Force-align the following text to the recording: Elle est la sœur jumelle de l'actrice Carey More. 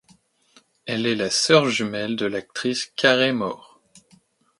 Elle 0.87 1.05
est 1.05 1.13
la 1.13 1.29
sœur 1.29 1.69
jumelle 1.69 2.15
de 2.15 2.25
l'actrice 2.25 2.87
Carey 2.95 3.33
More. 3.33 3.79